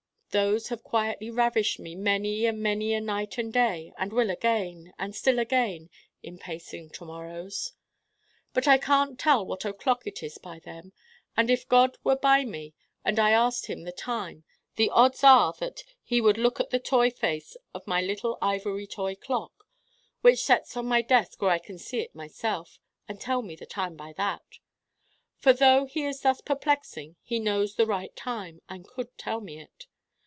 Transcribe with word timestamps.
Those 0.33 0.69
have 0.69 0.81
quietly 0.81 1.29
ravished 1.29 1.77
me 1.77 1.93
many 1.93 2.45
and 2.45 2.61
many 2.63 2.93
a 2.93 3.01
night 3.01 3.37
and 3.37 3.51
day 3.51 3.91
and 3.97 4.13
will 4.13 4.29
again, 4.29 4.93
and 4.97 5.13
still 5.13 5.39
again, 5.39 5.89
in 6.23 6.37
pacing 6.37 6.89
To 6.91 7.03
morrows. 7.03 7.73
But 8.53 8.65
I 8.65 8.77
can't 8.77 9.19
tell 9.19 9.45
What 9.45 9.65
O'Clock 9.65 10.07
it 10.07 10.23
is 10.23 10.37
by 10.37 10.59
them. 10.59 10.93
And 11.35 11.51
if 11.51 11.67
God 11.67 11.97
were 12.05 12.15
by 12.15 12.45
me 12.45 12.73
and 13.03 13.19
I 13.19 13.31
asked 13.31 13.65
him 13.65 13.81
the 13.83 13.91
time 13.91 14.45
the 14.77 14.89
odds 14.91 15.21
are 15.21 15.37
all 15.47 15.53
that 15.59 15.83
he 16.01 16.21
would 16.21 16.37
look 16.37 16.61
at 16.61 16.69
the 16.69 16.79
toy 16.79 17.09
face 17.11 17.57
of 17.73 17.85
my 17.85 17.99
little 18.01 18.37
ivory 18.41 18.87
toy 18.87 19.15
clock, 19.15 19.67
which 20.21 20.41
sets 20.41 20.77
on 20.77 20.85
my 20.85 21.01
desk 21.01 21.41
where 21.41 21.51
I 21.51 21.59
can 21.59 21.77
see 21.77 21.99
it 21.99 22.15
myself, 22.15 22.79
and 23.05 23.19
tell 23.19 23.41
me 23.41 23.57
the 23.57 23.65
time 23.65 23.97
by 23.97 24.13
that. 24.13 24.43
But 25.41 25.59
though 25.59 25.87
he 25.87 26.05
is 26.05 26.21
thus 26.21 26.39
perplexing 26.39 27.17
he 27.21 27.37
knows 27.37 27.75
the 27.75 27.85
right 27.85 28.15
time 28.15 28.61
and 28.69 28.87
could 28.87 29.17
tell 29.17 29.41
me 29.41 29.59
it. 29.59 29.87